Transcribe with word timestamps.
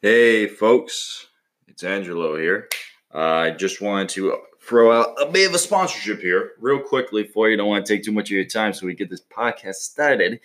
Hey, 0.00 0.46
folks, 0.46 1.26
it's 1.66 1.82
Angelo 1.82 2.36
here. 2.36 2.68
Uh, 3.12 3.18
I 3.18 3.50
just 3.50 3.80
wanted 3.80 4.08
to 4.10 4.36
throw 4.62 4.92
out 4.92 5.16
a 5.20 5.26
bit 5.26 5.48
of 5.48 5.54
a 5.56 5.58
sponsorship 5.58 6.20
here, 6.20 6.52
real 6.60 6.78
quickly, 6.78 7.24
for 7.24 7.50
you. 7.50 7.56
Don't 7.56 7.66
want 7.66 7.84
to 7.84 7.92
take 7.92 8.04
too 8.04 8.12
much 8.12 8.28
of 8.28 8.36
your 8.36 8.44
time, 8.44 8.72
so 8.72 8.86
we 8.86 8.94
get 8.94 9.10
this 9.10 9.24
podcast 9.28 9.74
started. 9.74 10.38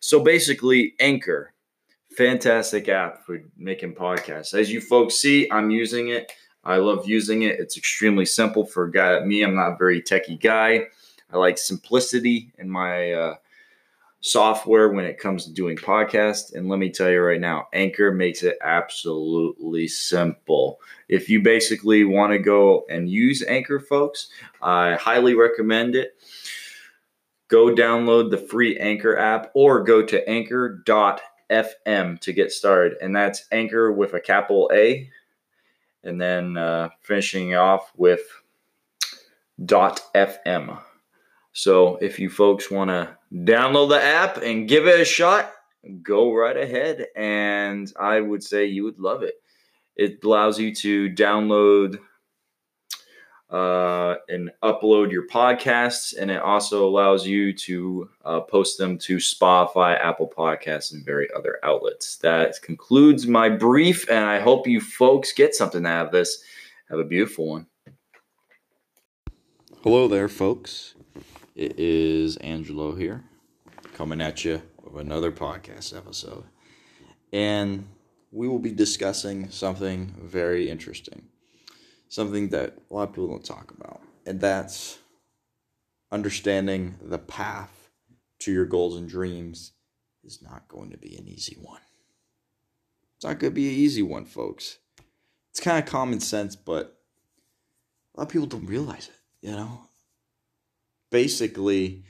So, 0.00 0.20
basically, 0.20 0.94
Anchor, 1.00 1.52
fantastic 2.16 2.88
app 2.88 3.26
for 3.26 3.42
making 3.58 3.94
podcasts. 3.94 4.58
As 4.58 4.72
you 4.72 4.80
folks 4.80 5.16
see, 5.16 5.50
I'm 5.50 5.70
using 5.70 6.08
it. 6.08 6.32
I 6.64 6.76
love 6.76 7.06
using 7.06 7.42
it. 7.42 7.60
It's 7.60 7.76
extremely 7.76 8.24
simple 8.24 8.64
for 8.64 8.84
a 8.84 8.90
guy 8.90 9.16
like 9.16 9.26
me. 9.26 9.42
I'm 9.42 9.54
not 9.54 9.72
a 9.72 9.76
very 9.76 10.00
techie 10.00 10.40
guy. 10.40 10.86
I 11.30 11.36
like 11.36 11.58
simplicity 11.58 12.52
in 12.56 12.70
my 12.70 13.12
uh, 13.12 13.34
software 14.24 14.88
when 14.88 15.04
it 15.04 15.18
comes 15.18 15.44
to 15.44 15.52
doing 15.52 15.76
podcasts. 15.76 16.54
And 16.54 16.66
let 16.66 16.78
me 16.78 16.88
tell 16.88 17.10
you 17.10 17.20
right 17.20 17.40
now, 17.40 17.68
Anchor 17.74 18.10
makes 18.10 18.42
it 18.42 18.56
absolutely 18.62 19.86
simple. 19.86 20.80
If 21.10 21.28
you 21.28 21.42
basically 21.42 22.04
want 22.04 22.32
to 22.32 22.38
go 22.38 22.86
and 22.88 23.10
use 23.10 23.42
Anchor, 23.42 23.78
folks, 23.78 24.30
I 24.62 24.94
highly 24.94 25.34
recommend 25.34 25.94
it. 25.94 26.14
Go 27.48 27.66
download 27.66 28.30
the 28.30 28.38
free 28.38 28.78
Anchor 28.78 29.14
app 29.18 29.50
or 29.52 29.84
go 29.84 30.02
to 30.02 30.26
anchor.fm 30.26 32.20
to 32.20 32.32
get 32.32 32.50
started. 32.50 32.96
And 33.02 33.14
that's 33.14 33.44
Anchor 33.52 33.92
with 33.92 34.14
a 34.14 34.20
capital 34.20 34.70
A. 34.72 35.10
And 36.02 36.18
then 36.18 36.56
uh, 36.56 36.88
finishing 37.02 37.54
off 37.54 37.92
with 37.94 38.22
.fm. 39.60 40.80
So 41.52 41.96
if 41.96 42.18
you 42.18 42.30
folks 42.30 42.70
want 42.70 42.88
to 42.88 43.16
download 43.34 43.88
the 43.88 44.02
app 44.02 44.36
and 44.38 44.68
give 44.68 44.86
it 44.86 45.00
a 45.00 45.04
shot, 45.04 45.52
go 46.02 46.32
right 46.32 46.56
ahead. 46.56 47.06
And 47.16 47.92
I 47.98 48.20
would 48.20 48.42
say 48.42 48.66
you 48.66 48.84
would 48.84 48.98
love 48.98 49.22
it. 49.22 49.34
It 49.96 50.24
allows 50.24 50.58
you 50.58 50.74
to 50.76 51.10
download 51.10 51.98
uh, 53.50 54.16
and 54.28 54.50
upload 54.62 55.12
your 55.12 55.28
podcasts, 55.28 56.14
and 56.18 56.30
it 56.30 56.42
also 56.42 56.88
allows 56.88 57.24
you 57.24 57.52
to 57.52 58.08
uh, 58.24 58.40
post 58.40 58.78
them 58.78 58.98
to 58.98 59.18
Spotify, 59.18 59.96
Apple 60.02 60.32
Podcasts, 60.36 60.92
and 60.92 61.04
very 61.04 61.28
other 61.36 61.60
outlets. 61.62 62.16
That 62.16 62.60
concludes 62.62 63.28
my 63.28 63.48
brief, 63.48 64.08
and 64.10 64.24
I 64.24 64.40
hope 64.40 64.66
you 64.66 64.80
folks 64.80 65.32
get 65.32 65.54
something 65.54 65.86
out 65.86 66.06
of 66.06 66.12
this. 66.12 66.42
Have 66.88 66.98
a 66.98 67.04
beautiful 67.04 67.48
one. 67.48 67.66
Hello 69.84 70.08
there, 70.08 70.28
folks. 70.28 70.93
It 71.54 71.78
is 71.78 72.36
Angelo 72.38 72.96
here, 72.96 73.22
coming 73.92 74.20
at 74.20 74.44
you 74.44 74.60
with 74.82 75.00
another 75.00 75.30
podcast 75.30 75.96
episode. 75.96 76.42
And 77.32 77.86
we 78.32 78.48
will 78.48 78.58
be 78.58 78.72
discussing 78.72 79.50
something 79.50 80.16
very 80.20 80.68
interesting, 80.68 81.28
something 82.08 82.48
that 82.48 82.76
a 82.90 82.94
lot 82.94 83.10
of 83.10 83.14
people 83.14 83.28
don't 83.28 83.44
talk 83.44 83.70
about, 83.70 84.00
and 84.26 84.40
that's 84.40 84.98
understanding 86.10 86.96
the 87.00 87.18
path 87.18 87.88
to 88.40 88.52
your 88.52 88.64
goals 88.64 88.96
and 88.96 89.08
dreams 89.08 89.74
is 90.24 90.42
not 90.42 90.66
going 90.66 90.90
to 90.90 90.98
be 90.98 91.14
an 91.14 91.28
easy 91.28 91.56
one. 91.62 91.82
It's 93.14 93.24
not 93.24 93.38
going 93.38 93.52
to 93.52 93.54
be 93.54 93.68
an 93.68 93.74
easy 93.74 94.02
one, 94.02 94.24
folks. 94.24 94.78
It's 95.52 95.60
kind 95.60 95.78
of 95.78 95.88
common 95.88 96.18
sense, 96.18 96.56
but 96.56 96.98
a 98.12 98.18
lot 98.18 98.26
of 98.26 98.28
people 98.28 98.48
don't 98.48 98.66
realize 98.66 99.06
it, 99.06 99.46
you 99.46 99.52
know? 99.52 99.82
Basically 101.14 102.02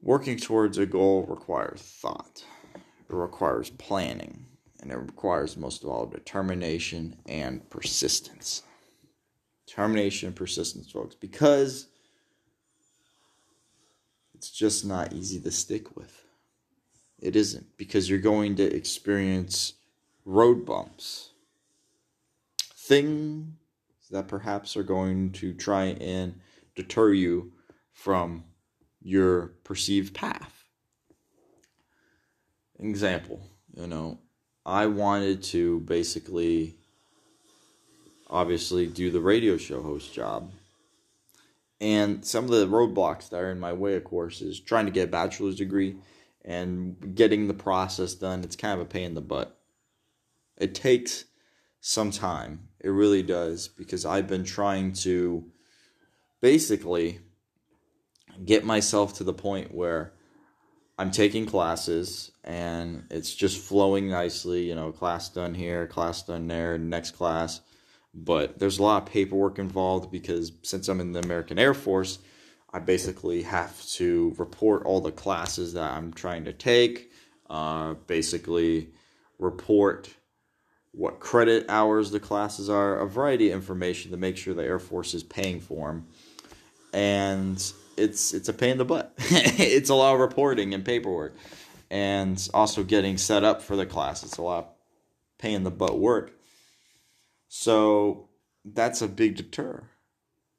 working 0.00 0.38
towards 0.38 0.78
a 0.78 0.86
goal 0.86 1.26
requires 1.28 1.82
thought. 1.82 2.42
It 2.74 3.14
requires 3.14 3.68
planning 3.68 4.46
and 4.80 4.90
it 4.90 4.96
requires 4.96 5.54
most 5.54 5.82
of 5.82 5.90
all 5.90 6.06
determination 6.06 7.18
and 7.26 7.68
persistence. 7.68 8.62
Determination 9.66 10.28
and 10.28 10.36
persistence 10.36 10.90
folks 10.90 11.14
because 11.14 11.88
it's 14.32 14.50
just 14.50 14.86
not 14.86 15.12
easy 15.12 15.38
to 15.38 15.50
stick 15.50 15.94
with. 15.94 16.24
It 17.20 17.36
isn't 17.36 17.76
because 17.76 18.08
you're 18.08 18.18
going 18.18 18.56
to 18.56 18.64
experience 18.64 19.74
road 20.24 20.64
bumps. 20.64 21.32
Things 22.74 23.52
that 24.10 24.26
perhaps 24.26 24.74
are 24.74 24.82
going 24.82 25.32
to 25.32 25.52
try 25.52 25.88
and 26.00 26.40
deter 26.74 27.12
you 27.12 27.52
from 27.98 28.44
your 29.02 29.48
perceived 29.64 30.14
path. 30.14 30.62
Example, 32.78 33.44
you 33.74 33.88
know, 33.88 34.20
I 34.64 34.86
wanted 34.86 35.42
to 35.54 35.80
basically 35.80 36.76
obviously 38.30 38.86
do 38.86 39.10
the 39.10 39.20
radio 39.20 39.56
show 39.56 39.82
host 39.82 40.14
job. 40.14 40.52
And 41.80 42.24
some 42.24 42.44
of 42.44 42.50
the 42.50 42.68
roadblocks 42.68 43.30
that 43.30 43.40
are 43.40 43.50
in 43.50 43.58
my 43.58 43.72
way, 43.72 43.96
of 43.96 44.04
course, 44.04 44.42
is 44.42 44.60
trying 44.60 44.86
to 44.86 44.92
get 44.92 45.08
a 45.08 45.10
bachelor's 45.10 45.56
degree 45.56 45.96
and 46.44 47.16
getting 47.16 47.48
the 47.48 47.54
process 47.54 48.14
done. 48.14 48.44
It's 48.44 48.54
kind 48.54 48.80
of 48.80 48.86
a 48.86 48.88
pain 48.88 49.06
in 49.06 49.14
the 49.14 49.20
butt. 49.20 49.58
It 50.56 50.72
takes 50.72 51.24
some 51.80 52.12
time. 52.12 52.68
It 52.78 52.90
really 52.90 53.24
does 53.24 53.66
because 53.66 54.06
I've 54.06 54.28
been 54.28 54.44
trying 54.44 54.92
to 54.92 55.50
basically 56.40 57.18
get 58.44 58.64
myself 58.64 59.14
to 59.14 59.24
the 59.24 59.32
point 59.32 59.74
where 59.74 60.12
I'm 60.98 61.10
taking 61.10 61.46
classes 61.46 62.32
and 62.42 63.04
it's 63.10 63.34
just 63.34 63.60
flowing 63.60 64.08
nicely, 64.08 64.68
you 64.68 64.74
know, 64.74 64.90
class 64.90 65.28
done 65.28 65.54
here, 65.54 65.86
class 65.86 66.22
done 66.22 66.48
there, 66.48 66.76
next 66.76 67.12
class. 67.12 67.60
But 68.14 68.58
there's 68.58 68.78
a 68.78 68.82
lot 68.82 69.02
of 69.02 69.08
paperwork 69.08 69.58
involved 69.58 70.10
because 70.10 70.52
since 70.62 70.88
I'm 70.88 71.00
in 71.00 71.12
the 71.12 71.20
American 71.20 71.58
Air 71.58 71.74
Force, 71.74 72.18
I 72.72 72.80
basically 72.80 73.42
have 73.42 73.86
to 73.90 74.34
report 74.38 74.84
all 74.84 75.00
the 75.00 75.12
classes 75.12 75.74
that 75.74 75.92
I'm 75.92 76.12
trying 76.12 76.44
to 76.44 76.52
take, 76.52 77.12
uh, 77.48 77.94
basically 78.06 78.88
report 79.38 80.10
what 80.92 81.20
credit 81.20 81.66
hours 81.68 82.10
the 82.10 82.18
classes 82.18 82.68
are, 82.68 82.98
a 82.98 83.06
variety 83.06 83.50
of 83.50 83.56
information 83.56 84.10
to 84.10 84.16
make 84.16 84.36
sure 84.36 84.52
the 84.52 84.64
Air 84.64 84.80
Force 84.80 85.14
is 85.14 85.22
paying 85.22 85.60
for 85.60 85.88
them. 85.88 86.06
And 86.92 87.72
it's 87.98 88.32
it's 88.32 88.48
a 88.48 88.52
pain 88.52 88.72
in 88.72 88.78
the 88.78 88.84
butt. 88.84 89.12
it's 89.18 89.90
a 89.90 89.94
lot 89.94 90.14
of 90.14 90.20
reporting 90.20 90.74
and 90.74 90.84
paperwork, 90.84 91.34
and 91.90 92.48
also 92.54 92.84
getting 92.84 93.18
set 93.18 93.44
up 93.44 93.62
for 93.62 93.76
the 93.76 93.86
class. 93.86 94.22
It's 94.22 94.38
a 94.38 94.42
lot 94.42 94.64
of 94.64 94.70
pain 95.38 95.56
in 95.56 95.64
the 95.64 95.70
butt 95.70 95.98
work. 95.98 96.32
So 97.48 98.28
that's 98.64 99.02
a 99.02 99.08
big 99.08 99.36
deter 99.36 99.88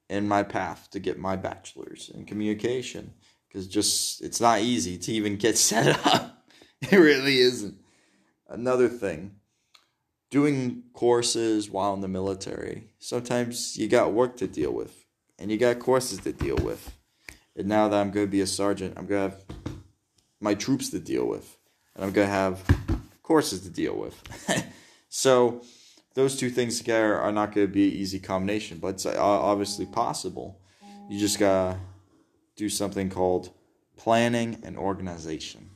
in 0.10 0.28
my 0.28 0.44
path 0.44 0.90
to 0.92 1.00
get 1.00 1.20
my 1.20 1.36
bachelor's 1.36 2.10
in 2.14 2.26
communication 2.26 3.14
because 3.48 3.68
just 3.68 4.22
it's 4.22 4.42
not 4.42 4.62
easy 4.62 4.98
to 4.98 5.12
even 5.12 5.38
get 5.38 5.58
set 5.58 6.06
up. 6.06 6.46
it 6.82 6.98
really 6.98 7.40
isn't. 7.40 7.76
Another 8.48 8.88
thing, 8.88 9.36
doing 10.32 10.84
courses 10.94 11.70
while 11.70 11.94
in 11.94 12.02
the 12.02 12.08
military. 12.08 12.90
Sometimes 12.98 13.78
you 13.78 13.88
got 13.88 14.14
work 14.14 14.38
to 14.38 14.48
deal 14.48 14.72
with 14.72 15.06
and 15.38 15.52
you 15.52 15.58
got 15.58 15.80
courses 15.80 16.20
to 16.20 16.34
deal 16.34 16.58
with. 16.58 16.96
And 17.59 17.68
now 17.68 17.90
that 17.90 18.00
I'm 18.00 18.09
going 18.12 18.25
to 18.25 18.31
be 18.31 18.40
a 18.40 18.47
sergeant, 18.47 18.94
I'm 18.96 19.06
going 19.06 19.31
to 19.31 19.36
have 19.36 19.46
my 20.40 20.53
troops 20.53 20.90
to 20.92 21.00
deal 21.00 21.25
with. 21.25 21.58
And 21.94 22.06
I'm 22.06 22.14
going 22.14 22.25
to 22.28 22.34
have 22.34 22.64
courses 23.22 23.59
to 23.64 23.70
deal 23.70 23.97
with. 23.97 24.24
so 25.09 25.62
those 26.14 26.38
two 26.38 26.50
things 26.50 26.78
together 26.78 27.20
are 27.20 27.34
not 27.34 27.53
going 27.53 27.68
to 27.68 27.74
be 27.74 27.90
an 27.90 27.94
easy 27.94 28.18
combination, 28.18 28.78
but 28.78 28.88
it's 28.96 29.06
uh, 29.06 29.14
obviously 29.20 29.86
possible. 29.86 30.62
You 31.09 31.20
just 31.20 31.38
got 31.38 31.74
to 31.74 31.80
do 32.56 32.70
something 32.70 33.09
called 33.09 33.50
planning 33.97 34.62
and 34.64 34.78
organization. 34.78 35.72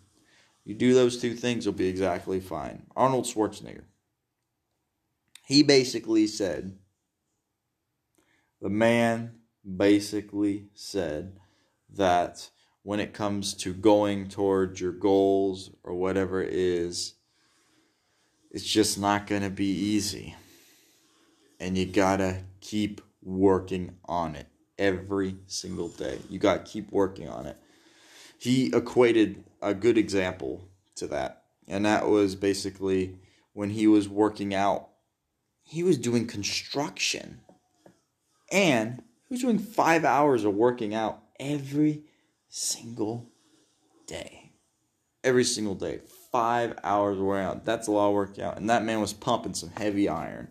You 0.63 0.75
do 0.75 0.93
those 0.93 1.19
two 1.19 1.33
things, 1.33 1.65
you'll 1.65 1.73
be 1.73 1.89
exactly 1.89 2.39
fine. 2.39 2.83
Arnold 2.95 3.25
Schwarzenegger. 3.25 3.83
He 5.45 5.63
basically 5.63 6.27
said, 6.27 6.77
the 8.61 8.69
man 8.69 9.39
basically 9.65 10.69
said 10.73 11.41
that 11.95 12.49
when 12.83 12.99
it 12.99 13.13
comes 13.13 13.53
to 13.53 13.73
going 13.73 14.27
towards 14.27 14.79
your 14.79 14.91
goals 14.91 15.71
or 15.83 15.93
whatever 15.93 16.43
it 16.43 16.53
is, 16.53 17.15
it's 18.51 18.65
just 18.65 18.99
not 18.99 19.25
going 19.25 19.41
to 19.41 19.49
be 19.49 19.65
easy. 19.65 20.35
And 21.59 21.77
you 21.77 21.85
got 21.85 22.17
to 22.17 22.43
keep 22.61 23.01
working 23.21 23.95
on 24.05 24.35
it 24.35 24.47
every 24.77 25.37
single 25.47 25.87
day. 25.87 26.19
You 26.29 26.39
got 26.39 26.65
to 26.65 26.71
keep 26.71 26.91
working 26.91 27.29
on 27.29 27.45
it. 27.45 27.57
He 28.37 28.67
equated 28.67 29.43
a 29.61 29.73
good 29.73 29.97
example 29.97 30.67
to 30.95 31.07
that. 31.07 31.43
And 31.67 31.85
that 31.85 32.09
was 32.09 32.35
basically 32.35 33.17
when 33.53 33.69
he 33.69 33.87
was 33.87 34.09
working 34.09 34.53
out, 34.53 34.89
he 35.61 35.83
was 35.83 35.97
doing 35.97 36.27
construction. 36.27 37.39
And 38.51 39.01
he 39.29 39.35
was 39.35 39.41
doing 39.41 39.57
five 39.57 40.03
hours 40.03 40.43
of 40.43 40.53
working 40.53 40.93
out 40.93 41.22
every 41.43 42.03
single 42.49 43.29
day. 44.07 44.51
Every 45.23 45.43
single 45.43 45.75
day. 45.75 45.99
five 46.31 46.79
hours 46.83 47.19
workout. 47.19 47.63
That's 47.63 47.87
a 47.87 47.91
lot 47.91 48.07
of 48.07 48.15
workout. 48.15 48.57
And 48.57 48.67
that 48.67 48.83
man 48.83 48.99
was 48.99 49.13
pumping 49.13 49.53
some 49.53 49.69
heavy 49.69 50.09
iron. 50.09 50.49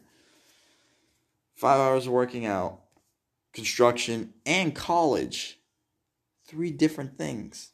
Five 1.56 1.80
hours 1.80 2.06
of 2.06 2.12
working 2.12 2.46
out, 2.46 2.82
construction, 3.52 4.32
and 4.46 4.72
college. 4.72 5.58
Three 6.46 6.70
different 6.70 7.18
things. 7.18 7.72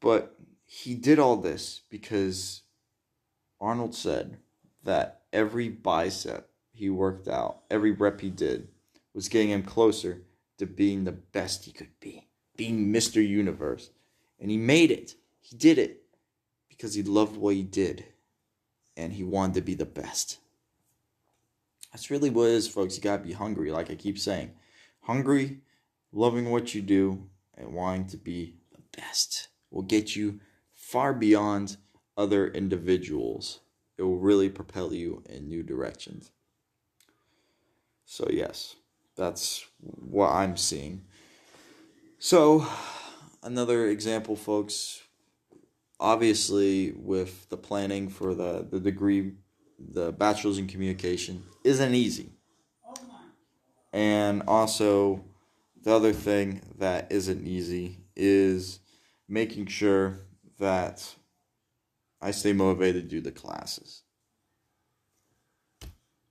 But 0.00 0.36
he 0.66 0.94
did 0.94 1.18
all 1.18 1.36
this 1.36 1.80
because 1.88 2.62
Arnold 3.58 3.94
said 3.94 4.36
that 4.84 5.22
every 5.32 5.70
bicep 5.70 6.50
he 6.72 6.90
worked 6.90 7.26
out, 7.26 7.62
every 7.70 7.92
rep 7.92 8.20
he 8.20 8.28
did, 8.28 8.68
was 9.14 9.30
getting 9.30 9.50
him 9.50 9.62
closer 9.62 10.22
to 10.62 10.66
being 10.66 11.04
the 11.04 11.12
best 11.12 11.64
he 11.64 11.72
could 11.72 11.98
be, 12.00 12.28
being 12.56 12.92
Mr. 12.92 13.26
Universe. 13.26 13.90
And 14.40 14.50
he 14.50 14.56
made 14.56 14.90
it. 14.90 15.16
He 15.40 15.56
did 15.56 15.78
it 15.78 16.04
because 16.68 16.94
he 16.94 17.02
loved 17.02 17.36
what 17.36 17.54
he 17.54 17.62
did 17.62 18.06
and 18.96 19.12
he 19.12 19.24
wanted 19.24 19.54
to 19.54 19.60
be 19.60 19.74
the 19.74 19.84
best. 19.84 20.38
That's 21.92 22.10
really 22.10 22.30
what 22.30 22.48
it 22.48 22.52
is, 22.52 22.68
folks. 22.68 22.96
You 22.96 23.02
gotta 23.02 23.22
be 23.22 23.32
hungry, 23.32 23.70
like 23.70 23.90
I 23.90 23.94
keep 23.94 24.18
saying. 24.18 24.52
Hungry, 25.02 25.60
loving 26.12 26.50
what 26.50 26.74
you 26.74 26.80
do, 26.80 27.28
and 27.54 27.74
wanting 27.74 28.06
to 28.08 28.16
be 28.16 28.54
the 28.72 29.00
best 29.00 29.48
will 29.70 29.82
get 29.82 30.16
you 30.16 30.40
far 30.74 31.12
beyond 31.12 31.76
other 32.16 32.46
individuals. 32.48 33.60
It 33.98 34.02
will 34.02 34.18
really 34.18 34.48
propel 34.48 34.94
you 34.94 35.22
in 35.28 35.48
new 35.48 35.62
directions. 35.62 36.30
So, 38.04 38.28
yes, 38.30 38.76
that's 39.16 39.66
what 39.78 40.30
I'm 40.30 40.56
seeing. 40.56 41.04
So, 42.18 42.66
another 43.42 43.88
example, 43.88 44.36
folks, 44.36 45.02
obviously, 45.98 46.92
with 46.92 47.48
the 47.48 47.56
planning 47.56 48.08
for 48.08 48.34
the, 48.34 48.66
the 48.68 48.80
degree, 48.80 49.32
the 49.78 50.12
bachelor's 50.12 50.58
in 50.58 50.68
communication, 50.68 51.42
isn't 51.64 51.94
easy. 51.94 52.30
And 53.92 54.42
also, 54.46 55.24
the 55.82 55.92
other 55.92 56.12
thing 56.12 56.62
that 56.78 57.10
isn't 57.10 57.46
easy 57.46 57.98
is 58.16 58.78
making 59.28 59.66
sure 59.66 60.20
that 60.58 61.14
I 62.20 62.30
stay 62.30 62.52
motivated 62.52 63.04
to 63.04 63.16
do 63.16 63.20
the 63.20 63.32
classes. 63.32 64.02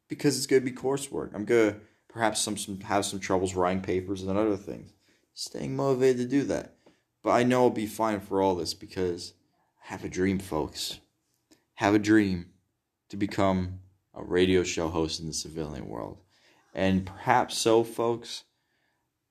Because 0.08 0.38
it's 0.38 0.48
going 0.48 0.64
to 0.64 0.70
be 0.70 0.76
coursework. 0.76 1.36
I'm 1.36 1.46
going 1.46 1.74
to 1.74 1.80
perhaps 2.12 2.42
some, 2.42 2.58
some 2.58 2.80
have 2.82 3.06
some 3.06 3.20
troubles 3.20 3.56
writing 3.56 3.82
papers 3.82 4.24
and 4.24 4.38
other 4.38 4.58
things. 4.58 4.92
Staying 5.34 5.76
motivated 5.76 6.18
to 6.18 6.26
do 6.26 6.44
that. 6.44 6.76
But 7.24 7.32
I 7.32 7.44
know 7.44 7.64
I'll 7.64 7.70
be 7.70 7.88
fine 7.88 8.20
for 8.20 8.42
all 8.42 8.56
this 8.56 8.74
because 8.74 9.34
I 9.84 9.94
have 9.94 10.04
a 10.04 10.10
dream, 10.10 10.40
folks. 10.40 11.00
Have 11.76 11.96
a 11.96 12.00
dream 12.00 12.48
to 13.10 13.18
become 13.18 13.80
a 14.14 14.24
radio 14.24 14.64
show 14.64 14.90
host 14.90 15.20
in 15.20 15.28
the 15.28 15.34
civilian 15.34 15.88
world. 15.88 16.18
And 16.74 17.06
perhaps 17.06 17.58
so, 17.58 17.84
folks, 17.84 18.44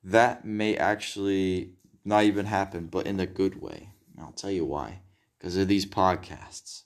that 0.02 0.44
may 0.44 0.76
actually 0.76 1.74
not 2.04 2.24
even 2.24 2.46
happen, 2.46 2.86
but 2.86 3.06
in 3.06 3.20
a 3.20 3.26
good 3.26 3.60
way. 3.60 3.90
And 4.12 4.24
I'll 4.24 4.32
tell 4.32 4.50
you 4.50 4.64
why. 4.64 5.00
Because 5.38 5.56
of 5.56 5.68
these 5.68 5.86
podcasts. 5.86 6.84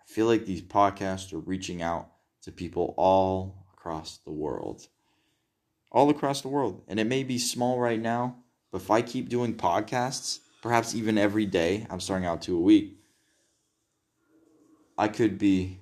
I 0.00 0.04
feel 0.06 0.26
like 0.26 0.46
these 0.46 0.62
podcasts 0.62 1.32
are 1.32 1.38
reaching 1.38 1.82
out 1.82 2.08
to 2.42 2.52
people 2.52 2.94
all 2.96 3.66
across 3.74 4.18
the 4.18 4.32
world. 4.32 4.88
All 5.96 6.10
across 6.10 6.42
the 6.42 6.48
world. 6.48 6.82
And 6.88 7.00
it 7.00 7.06
may 7.06 7.22
be 7.22 7.38
small 7.38 7.80
right 7.80 7.98
now, 7.98 8.36
but 8.70 8.82
if 8.82 8.90
I 8.90 9.00
keep 9.00 9.30
doing 9.30 9.54
podcasts, 9.54 10.40
perhaps 10.60 10.94
even 10.94 11.16
every 11.16 11.46
day, 11.46 11.86
I'm 11.88 12.00
starting 12.00 12.26
out 12.26 12.42
to 12.42 12.54
a 12.54 12.60
week, 12.60 12.98
I 14.98 15.08
could 15.08 15.38
be 15.38 15.78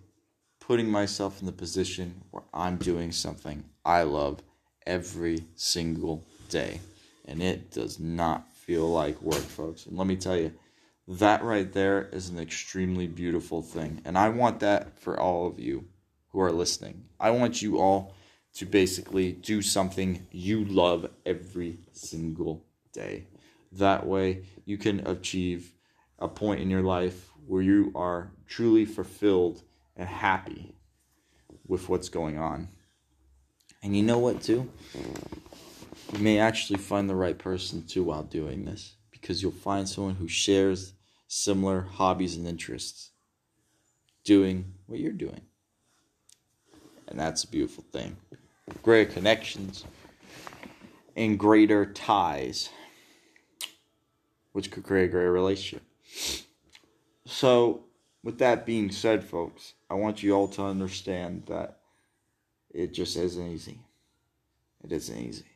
putting 0.61 0.89
myself 0.89 1.41
in 1.41 1.47
the 1.47 1.53
position 1.53 2.23
where 2.31 2.45
I'm 2.55 2.77
doing 2.77 3.11
something 3.11 3.65
I 3.85 4.05
love 4.05 4.41
every 4.87 5.47
single 5.57 6.25
day. 6.49 6.79
And 7.27 7.43
it 7.43 7.73
does 7.73 7.99
not 7.99 8.53
feel 8.53 8.89
like 8.89 9.21
work, 9.21 9.35
folks. 9.35 9.87
And 9.87 9.99
let 9.99 10.07
me 10.07 10.15
tell 10.15 10.37
you, 10.37 10.53
that 11.09 11.43
right 11.43 11.73
there 11.73 12.09
is 12.13 12.29
an 12.29 12.39
extremely 12.39 13.09
beautiful 13.09 13.63
thing. 13.63 14.01
And 14.05 14.17
I 14.17 14.29
want 14.29 14.61
that 14.61 14.97
for 14.97 15.19
all 15.19 15.49
of 15.49 15.59
you 15.59 15.87
who 16.29 16.39
are 16.41 16.53
listening. 16.53 17.03
I 17.19 17.31
want 17.31 17.61
you 17.61 17.81
all 17.81 18.15
to 18.55 18.67
basically 18.67 19.33
do 19.33 19.61
something 19.61 20.27
you 20.31 20.65
love 20.65 21.11
every 21.27 21.79
single 21.93 22.65
day. 22.93 23.27
That 23.73 24.07
way, 24.07 24.45
you 24.65 24.79
can 24.79 25.07
achieve 25.07 25.73
a 26.19 26.29
point 26.29 26.61
in 26.61 26.71
your 26.71 26.83
life 26.83 27.29
where 27.47 27.63
you 27.63 27.91
are 27.95 28.31
truly 28.47 28.85
fulfilled 28.85 29.63
and 29.97 30.09
happy 30.09 30.75
with 31.67 31.89
what's 31.89 32.09
going 32.09 32.39
on. 32.39 32.69
And 33.83 33.97
you 33.97 34.03
know 34.03 34.19
what, 34.19 34.43
too? 34.43 34.71
You 36.13 36.19
may 36.19 36.39
actually 36.39 36.79
find 36.79 37.11
the 37.11 37.17
right 37.17 37.37
person 37.37 37.85
too 37.87 38.05
while 38.05 38.23
doing 38.23 38.65
this 38.65 38.95
because 39.11 39.43
you'll 39.43 39.53
find 39.53 39.89
someone 39.89 40.15
who 40.15 40.29
shares 40.29 40.95
similar 41.27 41.81
hobbies 41.81 42.37
and 42.37 42.47
interests 42.47 43.11
doing 44.23 44.75
what 44.87 45.01
you're 45.01 45.13
doing. 45.13 45.41
And 47.09 47.19
that's 47.19 47.45
a 47.45 47.49
beautiful 47.49 47.85
thing. 47.93 48.17
Greater 48.83 49.11
connections 49.13 49.85
and 51.17 51.39
greater 51.39 51.87
ties, 51.87 52.71
which 54.53 54.71
could 54.71 54.85
create 54.85 55.05
a 55.05 55.09
greater 55.09 55.33
relationship. 55.33 55.83
So, 57.27 57.85
with 58.23 58.39
that 58.39 58.67
being 58.67 58.91
said, 58.91 59.23
folks, 59.23 59.75
I 59.91 59.95
want 59.95 60.23
you 60.23 60.33
all 60.33 60.49
to 60.49 60.63
understand 60.63 61.45
that 61.47 61.81
it 62.71 62.95
just 62.95 63.17
isn't 63.17 63.53
easy. 63.53 63.81
It 64.83 64.93
isn't 64.93 65.19
easy. 65.19 65.47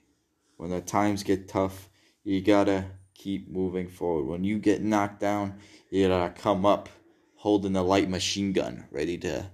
When 0.57 0.71
the 0.71 0.81
times 0.81 1.23
get 1.23 1.49
tough, 1.49 1.89
you 2.25 2.41
gotta 2.41 2.85
keep 3.15 3.49
moving 3.49 3.89
forward. 3.89 4.27
When 4.27 4.45
you 4.45 4.59
get 4.59 4.83
knocked 4.83 5.21
down, 5.21 5.59
you 5.91 6.09
gotta 6.09 6.33
come 6.33 6.67
up 6.67 6.89
holding 7.37 7.77
a 7.77 7.83
light 7.83 8.09
machine 8.09 8.53
gun, 8.53 8.87
ready 8.91 9.17
to 9.19 9.47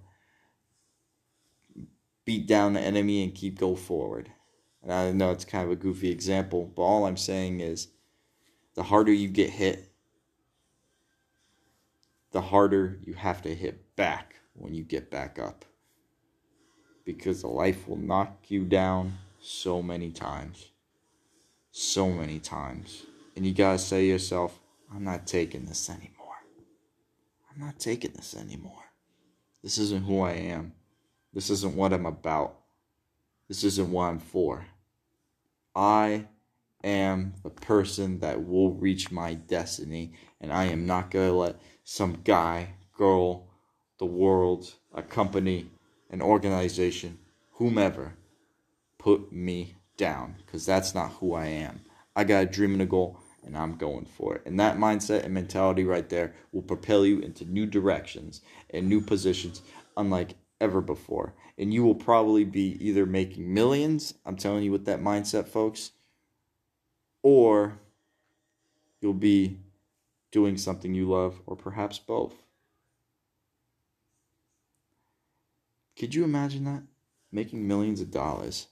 beat 2.25 2.47
down 2.47 2.73
the 2.73 2.81
enemy 2.81 3.23
and 3.23 3.35
keep 3.35 3.59
go 3.59 3.75
forward. 3.75 4.31
And 4.82 4.93
I 4.93 5.12
know 5.12 5.31
it's 5.31 5.44
kind 5.44 5.65
of 5.65 5.71
a 5.71 5.76
goofy 5.76 6.11
example, 6.11 6.71
but 6.75 6.82
all 6.82 7.06
I'm 7.06 7.17
saying 7.17 7.61
is 7.61 7.88
the 8.75 8.82
harder 8.82 9.12
you 9.12 9.29
get 9.29 9.50
hit, 9.50 9.91
the 12.32 12.43
harder 12.43 12.99
you 13.03 13.15
have 13.15 13.43
to 13.43 13.55
hit 13.55 13.97
back 13.97 14.37
when 14.55 14.75
you 14.75 14.82
get 14.82 15.11
back 15.11 15.38
up. 15.38 15.65
Because 17.05 17.43
the 17.43 17.48
life 17.48 17.87
will 17.89 17.96
knock 17.96 18.46
you 18.48 18.65
down 18.65 19.19
so 19.41 19.82
many 19.82 20.10
times. 20.10 20.70
So 21.70 22.10
many 22.10 22.39
times. 22.39 23.05
And 23.37 23.46
you 23.46 23.53
gotta 23.53 23.79
say 23.79 24.03
to 24.03 24.06
yourself, 24.06 24.58
I'm 24.93 25.05
not 25.05 25.27
taking 25.27 25.67
this 25.67 25.91
anymore. 25.91 26.10
I'm 27.51 27.60
not 27.60 27.79
taking 27.79 28.13
this 28.13 28.34
anymore. 28.37 28.84
This 29.63 29.79
isn't 29.79 30.05
who 30.05 30.20
I 30.20 30.32
am. 30.32 30.72
This 31.34 31.50
isn't 31.50 31.74
what 31.74 31.93
I'm 31.93 32.06
about. 32.06 32.60
This 33.48 33.64
isn't 33.64 33.91
what 33.91 34.05
I'm 34.05 34.20
for. 34.20 34.67
I 35.74 36.29
am 36.84 37.34
the 37.43 37.50
person 37.50 38.20
that 38.20 38.46
will 38.46 38.70
reach 38.70 39.10
my 39.10 39.34
destiny, 39.34 40.12
and 40.41 40.53
I 40.53 40.67
am 40.67 40.86
not 40.86 41.10
going 41.10 41.29
to 41.29 41.34
let 41.34 41.60
some 41.82 42.20
guy, 42.24 42.74
girl, 42.96 43.48
the 43.98 44.06
world, 44.06 44.74
a 44.94 45.03
company, 45.03 45.67
an 46.10 46.22
organization, 46.22 47.19
whomever, 47.55 48.14
put 48.98 49.32
me 49.32 49.74
down 49.96 50.36
because 50.44 50.64
that's 50.64 50.94
not 50.94 51.12
who 51.14 51.34
I 51.34 51.46
am. 51.46 51.81
I 52.14 52.22
got 52.24 52.44
a 52.44 52.46
dream 52.46 52.74
and 52.74 52.82
a 52.82 52.86
goal, 52.86 53.19
and 53.44 53.58
I'm 53.58 53.76
going 53.76 54.05
for 54.05 54.36
it. 54.36 54.43
And 54.46 54.58
that 54.60 54.79
mindset 54.79 55.24
and 55.24 55.34
mentality 55.34 55.84
right 55.84 56.08
there 56.08 56.32
will 56.53 56.62
propel 56.62 57.05
you 57.05 57.19
into 57.19 57.44
new 57.44 57.67
directions 57.67 58.41
and 58.70 58.88
new 58.88 59.00
positions, 59.00 59.62
unlike 59.96 60.36
ever 60.61 60.81
before. 60.81 61.34
And 61.58 61.73
you 61.73 61.84
will 61.84 61.94
probably 61.94 62.44
be 62.44 62.77
either 62.81 63.06
making 63.06 63.53
millions, 63.53 64.15
I'm 64.25 64.37
telling 64.37 64.65
you 64.65 64.73
with 64.73 64.87
that 64.87 65.01
mindset, 65.01 65.49
folks, 65.49 65.93
or 67.23 67.79
you'll 69.01 69.15
be 69.15 69.58
doing 70.31 70.56
something 70.56 70.94
you 70.94 71.08
love, 71.08 71.41
or 71.46 71.55
perhaps 71.55 71.99
both. 71.99 72.34
Could 75.96 76.15
you 76.15 76.25
imagine 76.25 76.65
that? 76.65 76.82
Making 77.31 77.69
millions 77.69 78.01
of 78.01 78.11
dollars 78.11 78.67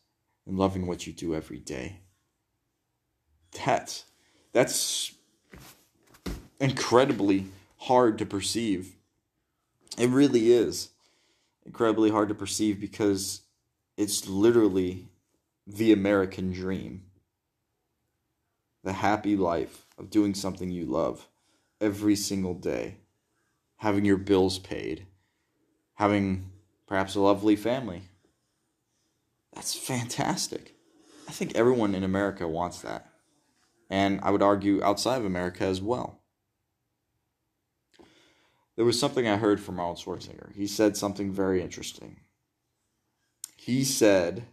and 0.46 0.58
loving 0.58 0.86
what 0.86 1.06
you 1.06 1.12
do 1.12 1.34
every 1.34 1.58
day. 1.58 2.00
That's 3.64 4.04
that's 4.52 5.12
incredibly 6.58 7.46
hard 7.76 8.18
to 8.18 8.26
perceive. 8.26 8.96
It 9.98 10.08
really 10.08 10.52
is 10.52 10.91
incredibly 11.66 12.10
hard 12.10 12.28
to 12.28 12.34
perceive 12.34 12.80
because 12.80 13.42
it's 13.96 14.28
literally 14.28 15.08
the 15.66 15.92
American 15.92 16.52
dream. 16.52 17.04
The 18.84 18.94
happy 18.94 19.36
life 19.36 19.86
of 19.98 20.10
doing 20.10 20.34
something 20.34 20.70
you 20.70 20.86
love 20.86 21.28
every 21.80 22.16
single 22.16 22.54
day. 22.54 22.96
having 23.82 24.04
your 24.04 24.16
bills 24.16 24.60
paid, 24.60 25.06
having 25.94 26.50
perhaps 26.86 27.16
a 27.16 27.20
lovely 27.20 27.56
family. 27.56 28.02
That's 29.52 29.74
fantastic. 29.74 30.76
I 31.28 31.32
think 31.32 31.56
everyone 31.56 31.94
in 31.94 32.04
America 32.04 32.46
wants 32.46 32.80
that. 32.82 33.08
And 33.90 34.20
I 34.22 34.30
would 34.30 34.40
argue 34.40 34.82
outside 34.84 35.18
of 35.18 35.24
America 35.24 35.64
as 35.64 35.82
well. 35.82 36.21
There 38.76 38.84
was 38.84 38.98
something 38.98 39.28
I 39.28 39.36
heard 39.36 39.60
from 39.60 39.78
Arnold 39.78 39.98
Schwarzenegger. 39.98 40.54
He 40.54 40.66
said 40.66 40.96
something 40.96 41.30
very 41.30 41.62
interesting. 41.62 42.20
He 43.56 43.84
said 43.84 44.44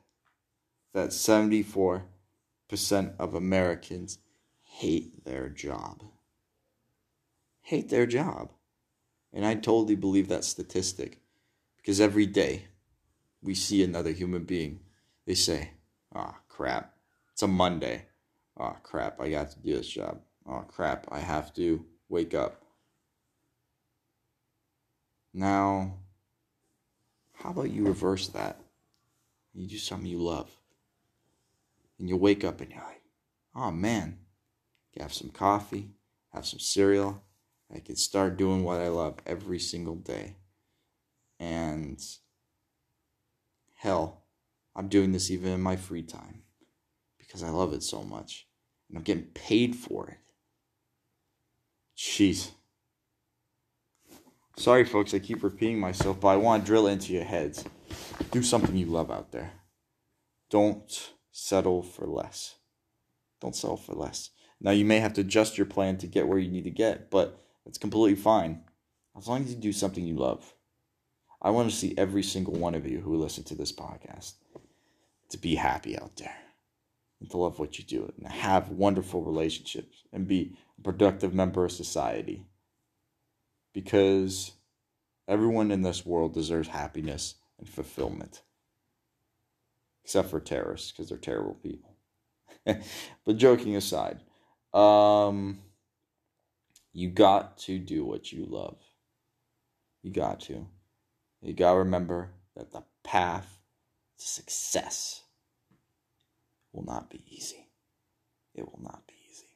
that 0.94 1.10
74% 1.10 2.04
of 3.18 3.34
Americans 3.34 4.20
hate 4.62 5.24
their 5.26 5.50
job. 5.50 6.04
Hate 7.62 7.90
their 7.90 8.06
job. 8.06 8.52
And 9.32 9.46
I 9.46 9.56
totally 9.56 9.96
believe 9.96 10.28
that 10.28 10.44
statistic 10.44 11.20
because 11.78 12.02
every 12.02 12.26
day 12.26 12.66
we 13.42 13.56
see 13.56 13.84
another 13.84 14.12
human 14.12 14.44
being. 14.44 14.82
They 15.26 15.36
say, 15.36 15.72
oh, 16.14 16.36
crap, 16.48 16.94
it's 17.32 17.44
a 17.44 17.48
Monday. 17.48 18.06
Oh, 18.60 18.76
crap, 18.84 19.22
I 19.22 19.30
got 19.30 19.52
to 19.52 19.60
do 19.60 19.76
this 19.76 19.88
job. 19.88 20.20
Oh, 20.48 20.66
crap, 20.68 21.08
I 21.10 21.20
have 21.20 21.54
to 21.56 21.86
wake 22.10 22.34
up. 22.34 22.64
Now, 25.34 25.94
how 27.34 27.52
about 27.52 27.72
you 27.72 27.86
reverse 27.86 28.28
that? 28.30 28.60
You 29.54 29.68
do 29.68 29.78
something 29.78 30.08
you 30.08 30.20
love. 30.20 30.50
And 31.98 32.08
you 32.08 32.18
wake 32.18 32.44
up 32.44 32.62
and 32.62 32.72
you're 32.72 32.82
like, 32.82 33.02
oh 33.56 33.72
man, 33.72 34.20
have 35.00 35.14
some 35.14 35.30
coffee, 35.30 35.90
have 36.34 36.46
some 36.46 36.60
cereal, 36.60 37.24
I 37.74 37.80
can 37.80 37.96
start 37.96 38.38
doing 38.38 38.64
what 38.64 38.82
I 38.82 38.88
love 38.88 39.18
every 39.26 39.60
single 39.60 39.96
day. 39.96 40.36
And 41.40 42.02
hell, 43.76 44.24
I'm 44.76 44.88
doing 44.88 45.12
this 45.12 45.32
even 45.32 45.52
in 45.52 45.62
my 45.62 45.76
free 45.76 46.04
time 46.04 46.44
because 47.18 47.44
I 47.44 47.50
love 47.50 47.74
it 47.74 47.84
so 47.84 48.04
much. 48.04 48.48
And 48.90 48.98
I'm 48.98 49.04
getting 49.04 49.26
paid 49.26 49.76
for 49.76 50.10
it. 50.10 50.18
Jeez. 51.98 52.52
Sorry, 54.60 54.84
folks, 54.84 55.14
I 55.14 55.20
keep 55.20 55.42
repeating 55.42 55.80
myself, 55.80 56.20
but 56.20 56.28
I 56.28 56.36
want 56.36 56.64
to 56.64 56.68
drill 56.68 56.88
into 56.88 57.14
your 57.14 57.24
heads. 57.24 57.64
Do 58.32 58.44
something 58.44 58.76
you 58.76 58.88
love 58.88 59.10
out 59.10 59.32
there. 59.32 59.54
Don't 60.50 61.14
settle 61.32 61.82
for 61.82 62.06
less. 62.06 62.56
Don't 63.40 63.56
settle 63.56 63.78
for 63.78 63.94
less. 63.94 64.32
Now, 64.60 64.72
you 64.72 64.84
may 64.84 65.00
have 65.00 65.14
to 65.14 65.22
adjust 65.22 65.58
your 65.58 65.66
plan 65.66 65.96
to 66.00 66.08
get 66.08 66.28
where 66.28 66.38
you 66.38 66.52
need 66.52 66.66
to 66.66 66.72
get, 66.72 67.10
but 67.10 67.42
it's 67.66 67.78
completely 67.78 68.22
fine 68.22 68.64
as 69.18 69.30
long 69.30 69.46
as 69.46 69.50
you 69.50 69.56
do 69.56 69.72
something 69.72 70.06
you 70.06 70.18
love. 70.18 70.54
I 71.42 71.52
want 71.52 71.70
to 71.70 71.76
see 71.76 71.96
every 71.98 72.22
single 72.22 72.56
one 72.56 72.76
of 72.76 72.86
you 72.86 73.00
who 73.00 73.16
listen 73.16 73.46
to 73.46 73.56
this 73.56 73.72
podcast 73.72 74.34
to 75.30 75.38
be 75.38 75.56
happy 75.56 75.98
out 75.98 76.18
there 76.18 76.36
and 77.22 77.30
to 77.30 77.38
love 77.38 77.60
what 77.60 77.80
you 77.80 77.86
do 77.86 78.12
and 78.18 78.30
have 78.30 78.72
wonderful 78.72 79.24
relationships 79.24 80.04
and 80.12 80.28
be 80.28 80.58
a 80.78 80.82
productive 80.82 81.34
member 81.34 81.64
of 81.64 81.72
society. 81.72 82.49
Because 83.74 84.52
everyone 85.28 85.72
in 85.72 85.82
this 85.82 86.06
world 86.06 86.34
deserves 86.34 86.68
happiness 86.68 87.36
and 87.58 87.68
fulfillment. 87.68 88.42
Except 90.04 90.30
for 90.30 90.40
terrorists, 90.40 90.92
because 90.92 91.10
they're 91.10 91.18
terrible 91.18 91.56
people. 91.56 91.96
but 92.66 93.38
joking 93.38 93.76
aside, 93.76 94.20
um, 94.74 95.60
you 96.94 97.10
got 97.10 97.58
to 97.60 97.78
do 97.78 98.04
what 98.04 98.32
you 98.32 98.46
love. 98.46 98.78
You 100.02 100.12
got 100.12 100.40
to. 100.42 100.68
You 101.42 101.54
got 101.54 101.74
to 101.74 101.80
remember 101.80 102.32
that 102.56 102.72
the 102.72 102.84
path 103.04 103.60
to 104.18 104.28
success 104.28 105.24
will 106.74 106.84
not 106.86 107.10
be 107.10 107.24
easy. 107.28 107.68
It 108.54 108.64
will 108.64 108.82
not 108.82 109.08
be 109.08 109.14
easy. 109.30 109.48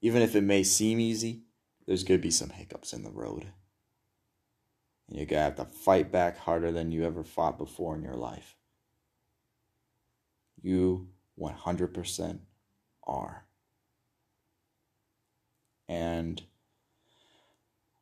Even 0.00 0.22
if 0.22 0.34
it 0.34 0.42
may 0.42 0.62
seem 0.62 1.00
easy, 1.00 1.42
there's 1.90 2.04
going 2.04 2.20
to 2.20 2.22
be 2.22 2.30
some 2.30 2.50
hiccups 2.50 2.92
in 2.92 3.02
the 3.02 3.10
road. 3.10 3.48
And 5.08 5.18
you're 5.18 5.26
going 5.26 5.40
to 5.40 5.42
have 5.42 5.56
to 5.56 5.64
fight 5.64 6.12
back 6.12 6.38
harder 6.38 6.70
than 6.70 6.92
you 6.92 7.04
ever 7.04 7.24
fought 7.24 7.58
before 7.58 7.96
in 7.96 8.04
your 8.04 8.14
life. 8.14 8.54
You 10.62 11.08
100% 11.36 12.38
are. 13.08 13.44
And 15.88 16.40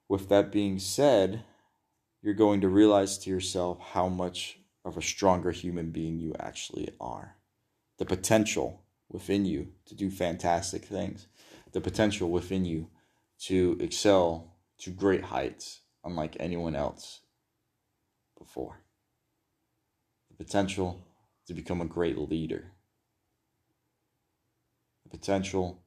with 0.06 0.28
that 0.28 0.52
being 0.52 0.78
said, 0.78 1.44
you're 2.20 2.34
going 2.34 2.60
to 2.60 2.68
realize 2.68 3.16
to 3.16 3.30
yourself 3.30 3.80
how 3.80 4.10
much 4.10 4.58
of 4.84 4.98
a 4.98 5.02
stronger 5.02 5.50
human 5.50 5.92
being 5.92 6.18
you 6.18 6.34
actually 6.38 6.90
are. 7.00 7.36
The 7.96 8.04
potential 8.04 8.82
within 9.08 9.46
you 9.46 9.68
to 9.86 9.94
do 9.94 10.10
fantastic 10.10 10.84
things, 10.84 11.26
the 11.72 11.80
potential 11.80 12.30
within 12.30 12.66
you 12.66 12.90
to 13.40 13.76
excel 13.80 14.54
to 14.78 14.90
great 14.90 15.24
heights, 15.24 15.80
unlike 16.04 16.36
anyone 16.38 16.74
else 16.74 17.20
before. 18.38 18.80
The 20.30 20.44
potential 20.44 21.00
to 21.46 21.54
become 21.54 21.80
a 21.80 21.86
great 21.86 22.18
leader. 22.18 22.72
The 25.04 25.10
potential 25.10 25.82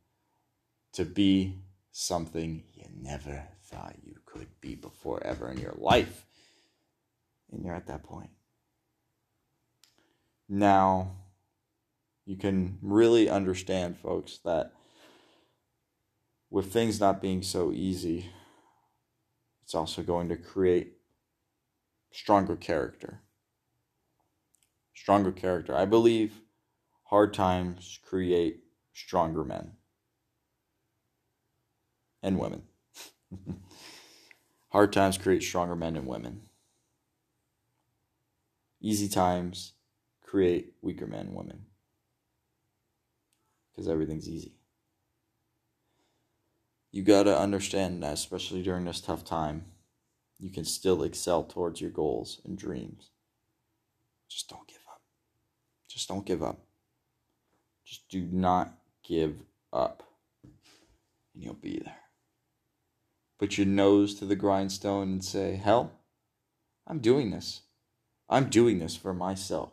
to 0.94 1.06
be 1.06 1.60
something 1.92 2.64
you 2.74 2.86
never 2.96 3.48
thought 3.64 3.96
you 4.04 4.16
could 4.26 4.48
be 4.60 4.76
before 4.76 5.24
ever 5.24 5.50
in 5.50 5.58
your 5.58 5.76
life. 5.78 6.26
And 7.52 7.64
you're 7.64 7.76
at 7.76 7.88
that 7.88 8.04
point. 8.04 8.30
Now, 10.48 11.12
you 12.26 12.36
can 12.36 12.78
really 12.82 13.30
understand, 13.30 13.98
folks, 13.98 14.40
that 14.46 14.74
with 16.52 16.72
things 16.72 17.00
not 17.00 17.22
being 17.22 17.42
so 17.42 17.72
easy, 17.72 18.28
it's 19.64 19.74
also 19.74 20.04
going 20.04 20.28
to 20.30 20.36
create 20.36 20.98
stronger 22.12 22.58
character. 22.58 23.22
Stronger 24.94 25.32
character. 25.32 25.76
I 25.76 25.86
believe 25.86 26.42
hard 27.06 27.34
times 27.34 27.98
create 28.04 28.66
stronger 28.94 29.44
men 29.46 29.72
and 32.22 32.38
women. 32.38 32.64
Hard 34.70 34.94
times 34.94 35.18
create 35.18 35.44
stronger 35.44 35.76
men 35.76 35.98
and 35.98 36.08
women. 36.08 36.44
Easy 38.80 39.10
times 39.10 39.74
create 40.22 40.74
weaker 40.82 41.08
men 41.08 41.28
and 41.28 41.36
women. 41.36 41.66
Because 43.72 43.90
everything's 43.90 44.30
easy. 44.30 44.61
You 46.92 47.04
gotta 47.04 47.38
understand 47.38 48.04
that, 48.04 48.14
especially 48.14 48.64
during 48.64 48.86
this 48.86 49.02
tough 49.02 49.24
time, 49.24 49.66
you 50.40 50.50
can 50.50 50.66
still 50.66 51.04
excel 51.04 51.44
towards 51.44 51.80
your 51.80 51.92
goals 51.92 52.42
and 52.44 52.58
dreams. 52.58 53.12
Just 54.30 54.50
don't 54.50 54.68
give 54.68 54.82
up. 54.90 55.02
Just 55.88 56.08
don't 56.08 56.26
give 56.26 56.44
up. 56.44 56.60
Just 57.86 58.10
do 58.10 58.28
not 58.32 58.74
give 59.04 59.36
up. 59.72 60.04
And 61.34 61.44
you'll 61.44 61.54
be 61.54 61.80
there 61.84 62.02
put 63.42 63.58
your 63.58 63.66
nose 63.66 64.14
to 64.14 64.24
the 64.24 64.36
grindstone 64.36 65.14
and 65.14 65.26
say, 65.26 65.56
Hell, 65.56 65.92
I'm 66.86 67.00
doing 67.00 67.32
this. 67.32 67.62
I'm 68.30 68.50
doing 68.50 68.78
this 68.78 68.96
for 68.96 69.16
myself. 69.16 69.72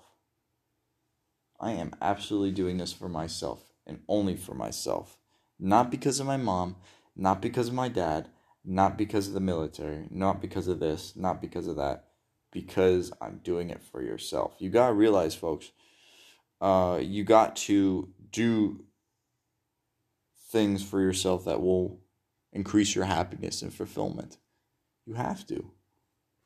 I 1.61 1.73
am 1.73 1.93
absolutely 2.01 2.53
doing 2.53 2.79
this 2.79 2.95
for 2.95 3.11
myself 3.11 3.63
and 3.87 4.01
only 4.09 4.37
for 4.37 4.55
myself. 4.55 5.19
Not 5.61 5.91
because 5.91 6.19
of 6.19 6.27
my 6.27 6.39
mom, 6.39 6.77
not 7.19 7.43
because 7.43 7.69
of 7.69 7.75
my 7.75 7.89
dad, 7.89 8.29
not 8.65 8.97
because 8.97 9.27
of 9.27 9.35
the 9.35 9.41
military, 9.41 10.07
not 10.11 10.41
because 10.41 10.69
of 10.69 10.79
this, 10.79 11.15
not 11.17 11.43
because 11.43 11.67
of 11.67 11.77
that, 11.77 12.05
because 12.53 13.13
I'm 13.21 13.41
doing 13.43 13.71
it 13.71 13.83
for 13.83 14.01
yourself. 14.01 14.55
You 14.59 14.71
got 14.71 14.89
to 14.89 14.95
realize, 14.95 15.35
folks, 15.35 15.73
uh, 16.61 17.01
you 17.03 17.25
got 17.25 17.57
to 17.57 18.09
do 18.31 18.85
things 20.51 20.83
for 20.83 21.01
yourself 21.01 21.45
that 21.45 21.61
will 21.61 21.99
increase 22.53 22.95
your 22.95 23.05
happiness 23.05 23.63
and 23.63 23.75
fulfillment. 23.75 24.39
You 25.05 25.15
have 25.15 25.47
to. 25.49 25.73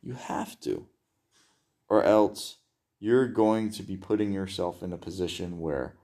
You 0.02 0.14
have 0.14 0.58
to. 0.60 0.86
Or 1.88 2.02
else 2.02 2.56
you're 2.98 3.28
going 3.28 3.70
to 3.70 3.82
be 3.82 3.96
putting 3.96 4.32
yourself 4.32 4.82
in 4.82 4.92
a 4.92 4.98
position 4.98 5.60
where 5.60 5.96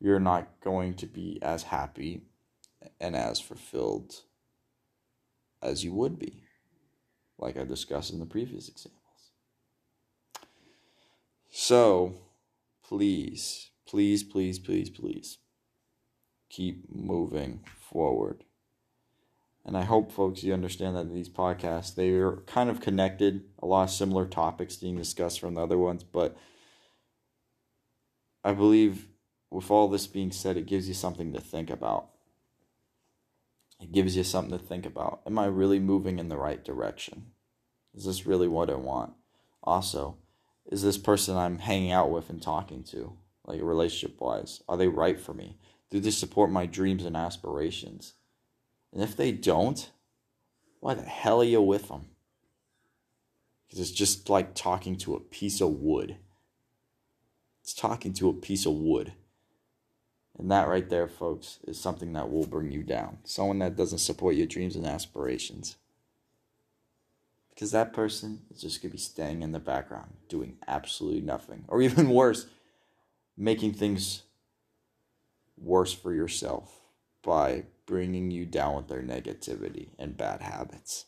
you're 0.00 0.20
not 0.20 0.60
going 0.62 0.94
to 0.94 1.06
be 1.06 1.38
as 1.42 1.64
happy 1.64 2.22
and 3.00 3.16
as 3.16 3.40
fulfilled 3.40 4.22
as 5.62 5.84
you 5.84 5.92
would 5.94 6.18
be, 6.18 6.42
like 7.38 7.56
I 7.56 7.64
discussed 7.64 8.12
in 8.12 8.20
the 8.20 8.26
previous 8.26 8.68
examples. 8.68 9.00
So, 11.50 12.14
please, 12.84 13.70
please, 13.86 14.22
please, 14.22 14.58
please, 14.58 14.90
please 14.90 15.38
keep 16.50 16.84
moving 16.94 17.64
forward 17.80 18.44
And 19.64 19.76
I 19.76 19.82
hope, 19.84 20.12
folks, 20.12 20.42
you 20.42 20.52
understand 20.52 20.96
that 20.96 21.12
these 21.12 21.28
podcasts, 21.28 21.94
they 21.94 22.10
are 22.10 22.38
kind 22.46 22.68
of 22.70 22.80
connected, 22.80 23.44
a 23.62 23.66
lot 23.66 23.84
of 23.84 23.90
similar 23.90 24.26
topics 24.26 24.76
being 24.76 24.96
discussed 24.96 25.40
from 25.40 25.54
the 25.54 25.62
other 25.62 25.78
ones, 25.78 26.04
but 26.04 26.36
I 28.44 28.52
believe 28.52 29.08
with 29.50 29.70
all 29.70 29.88
this 29.88 30.06
being 30.06 30.32
said, 30.32 30.56
it 30.56 30.66
gives 30.66 30.88
you 30.88 30.94
something 30.94 31.32
to 31.32 31.40
think 31.40 31.70
about. 31.70 32.10
It 33.80 33.92
gives 33.92 34.16
you 34.16 34.24
something 34.24 34.56
to 34.56 34.64
think 34.64 34.86
about. 34.86 35.20
Am 35.26 35.38
I 35.38 35.46
really 35.46 35.78
moving 35.78 36.18
in 36.18 36.28
the 36.28 36.36
right 36.36 36.64
direction? 36.64 37.26
Is 37.94 38.04
this 38.04 38.26
really 38.26 38.48
what 38.48 38.70
I 38.70 38.74
want? 38.74 39.12
Also, 39.62 40.16
is 40.66 40.82
this 40.82 40.98
person 40.98 41.36
I'm 41.36 41.58
hanging 41.58 41.92
out 41.92 42.10
with 42.10 42.30
and 42.30 42.40
talking 42.40 42.82
to, 42.84 43.16
like 43.46 43.60
relationship 43.62 44.20
wise, 44.20 44.62
are 44.68 44.76
they 44.76 44.88
right 44.88 45.20
for 45.20 45.34
me? 45.34 45.58
Do 45.90 46.00
they 46.00 46.10
support 46.10 46.50
my 46.50 46.66
dreams 46.66 47.04
and 47.04 47.16
aspirations? 47.16 48.14
And 48.92 49.02
if 49.02 49.16
they 49.16 49.32
don't, 49.32 49.90
why 50.80 50.94
the 50.94 51.02
hell 51.02 51.40
are 51.40 51.44
you 51.44 51.62
with 51.62 51.88
them? 51.88 52.06
Because 53.66 53.80
it's 53.80 53.90
just 53.90 54.28
like 54.28 54.54
talking 54.54 54.96
to 54.98 55.14
a 55.14 55.20
piece 55.20 55.60
of 55.60 55.70
wood. 55.70 56.16
It's 57.62 57.74
talking 57.74 58.12
to 58.14 58.28
a 58.28 58.34
piece 58.34 58.66
of 58.66 58.74
wood. 58.74 59.14
And 60.38 60.50
that 60.50 60.68
right 60.68 60.88
there, 60.88 61.08
folks, 61.08 61.58
is 61.66 61.78
something 61.78 62.12
that 62.14 62.30
will 62.30 62.46
bring 62.46 62.72
you 62.72 62.82
down. 62.82 63.18
Someone 63.24 63.60
that 63.60 63.76
doesn't 63.76 63.98
support 63.98 64.34
your 64.34 64.46
dreams 64.46 64.74
and 64.74 64.86
aspirations. 64.86 65.76
Because 67.50 67.70
that 67.70 67.92
person 67.92 68.42
is 68.52 68.60
just 68.60 68.82
going 68.82 68.90
to 68.90 68.96
be 68.96 69.00
staying 69.00 69.42
in 69.42 69.52
the 69.52 69.60
background, 69.60 70.14
doing 70.28 70.56
absolutely 70.66 71.20
nothing. 71.20 71.64
Or 71.68 71.80
even 71.80 72.08
worse, 72.10 72.46
making 73.36 73.74
things 73.74 74.22
worse 75.56 75.92
for 75.92 76.12
yourself 76.12 76.80
by 77.22 77.64
bringing 77.86 78.30
you 78.30 78.44
down 78.44 78.74
with 78.74 78.88
their 78.88 79.02
negativity 79.02 79.90
and 79.98 80.16
bad 80.16 80.40
habits. 80.40 81.06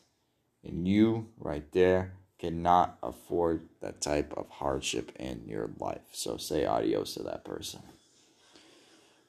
And 0.63 0.87
you, 0.87 1.27
right 1.37 1.69
there, 1.73 2.13
cannot 2.39 2.97
afford 3.01 3.67
that 3.81 4.01
type 4.01 4.33
of 4.37 4.49
hardship 4.49 5.11
in 5.17 5.43
your 5.47 5.69
life. 5.79 6.01
So 6.11 6.37
say 6.37 6.65
adios 6.65 7.15
to 7.15 7.23
that 7.23 7.43
person. 7.43 7.81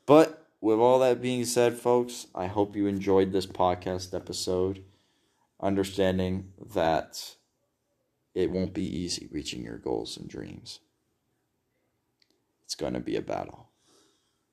But 0.08 0.46
with 0.62 0.78
all 0.78 1.00
that 1.00 1.20
being 1.20 1.44
said, 1.44 1.74
folks, 1.74 2.28
I 2.34 2.46
hope 2.46 2.74
you 2.74 2.86
enjoyed 2.86 3.30
this 3.30 3.44
podcast 3.44 4.14
episode, 4.14 4.82
understanding 5.60 6.50
that 6.72 7.34
it 8.34 8.50
won't 8.50 8.72
be 8.72 8.86
easy 8.86 9.28
reaching 9.30 9.62
your 9.62 9.76
goals 9.76 10.16
and 10.16 10.26
dreams. 10.26 10.80
It's 12.64 12.74
going 12.74 12.94
to 12.94 13.00
be 13.00 13.16
a 13.16 13.20
battle. 13.20 13.68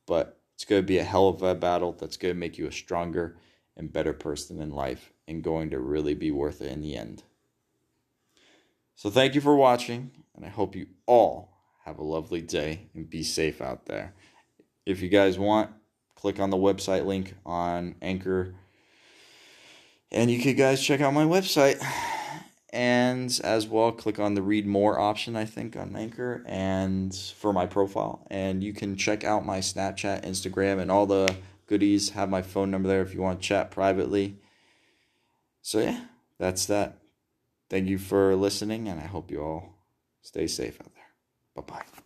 But 0.06 0.42
it's 0.56 0.66
going 0.66 0.82
to 0.82 0.86
be 0.86 0.98
a 0.98 1.06
hell 1.06 1.30
of 1.30 1.42
a 1.42 1.56
battle 1.56 1.94
that's 1.94 2.18
going 2.18 2.34
to 2.34 2.40
make 2.40 2.58
you 2.58 2.68
a 2.68 2.72
stronger 2.74 3.38
and 3.78 3.94
better 3.94 4.12
person 4.12 4.62
in 4.62 4.72
life 4.72 5.14
and 5.26 5.42
going 5.42 5.70
to 5.70 5.80
really 5.80 6.16
be 6.16 6.32
worth 6.32 6.60
it 6.60 6.70
in 6.70 6.82
the 6.82 6.98
end. 6.98 7.24
So, 8.98 9.10
thank 9.10 9.36
you 9.36 9.42
for 9.42 9.56
watching, 9.56 10.12
and 10.36 10.44
I 10.44 10.50
hope 10.50 10.76
you 10.76 10.88
all 11.06 11.56
have 11.86 11.98
a 11.98 12.04
lovely 12.04 12.42
day 12.42 12.90
and 12.94 13.10
be 13.10 13.24
safe 13.24 13.62
out 13.62 13.86
there. 13.86 14.14
If 14.86 15.02
you 15.02 15.10
guys 15.10 15.40
want, 15.40 15.72
click 16.16 16.40
on 16.40 16.50
the 16.50 16.58
website 16.58 17.06
link 17.06 17.36
on 17.46 17.96
Anchor, 18.02 18.54
and 20.12 20.32
you 20.32 20.42
could 20.42 20.58
guys 20.58 20.84
check 20.84 21.02
out 21.02 21.14
my 21.14 21.26
website. 21.26 21.84
And 22.72 23.40
as 23.46 23.68
well 23.68 23.94
click 23.94 24.20
on 24.20 24.34
the 24.34 24.42
read 24.42 24.68
more 24.68 25.00
option 25.00 25.38
i 25.38 25.46
think 25.46 25.78
on 25.78 25.96
anchor 25.96 26.44
and 26.46 27.16
for 27.16 27.54
my 27.54 27.66
profile. 27.66 28.28
And 28.30 28.62
you 28.62 28.74
can 28.74 28.98
check 28.98 29.24
out 29.24 29.46
my 29.46 29.60
snapchat 29.60 30.26
instagram 30.26 30.82
and 30.82 30.92
all 30.92 31.06
the 31.06 31.34
goodies. 31.68 32.10
Have 32.10 32.30
my 32.30 32.42
phone 32.42 32.72
number 32.72 32.90
there 32.90 33.02
if 33.02 33.14
you 33.14 33.22
want 33.22 33.42
to 33.42 33.48
chat 33.48 33.72
privately. 33.72 34.40
So 35.62 35.80
yeah 35.80 36.02
that's 36.38 36.66
that. 36.66 36.98
Thank 37.70 37.88
you 37.88 37.98
for 37.98 38.36
listening 38.36 38.90
and 38.90 39.00
i 39.00 39.06
hope 39.06 39.32
you 39.32 39.42
all 39.42 39.78
stay 40.22 40.46
safe 40.46 40.78
out 40.82 40.94
there. 40.94 41.64
Bye 41.64 41.80
bye 41.80 42.02